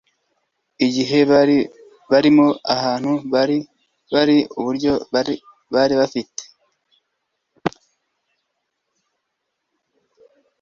Igihe 0.85 1.17
bari 1.31 1.57
barimo, 2.11 2.47
ahantu 2.75 3.11
bari 3.33 3.57
bari, 4.13 4.37
uburyo 4.59 4.93
bari 5.73 5.93
bafite, 6.01 6.41